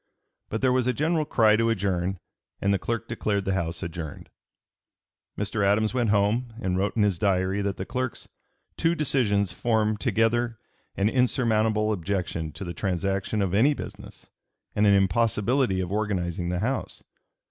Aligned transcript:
But 0.49 0.61
there 0.61 0.71
was 0.71 0.87
a 0.87 0.93
general 0.93 1.25
cry 1.25 1.55
to 1.57 1.69
adjourn, 1.69 2.17
and 2.59 2.73
the 2.73 2.79
clerk 2.79 3.07
declared 3.07 3.45
the 3.45 3.53
House 3.53 3.83
adjourned. 3.83 4.29
Mr. 5.37 5.63
Adams 5.63 5.93
went 5.93 6.09
home 6.09 6.55
and 6.59 6.75
wrote 6.75 6.97
in 6.97 7.03
his 7.03 7.19
Diary 7.19 7.61
that 7.61 7.77
(p. 7.77 7.83
292) 7.83 7.83
the 7.83 7.85
clerk's 7.85 8.27
"two 8.77 8.95
decisions 8.95 9.51
form 9.51 9.95
together 9.97 10.57
an 10.95 11.07
insurmountable 11.07 11.91
objection 11.91 12.51
to 12.53 12.63
the 12.63 12.73
transaction 12.73 13.43
of 13.43 13.53
any 13.53 13.75
business, 13.75 14.31
and 14.75 14.87
an 14.87 14.95
impossibility 14.95 15.79
of 15.79 15.91
organizing 15.91 16.49
the 16.49 16.61
House.... 16.61 17.03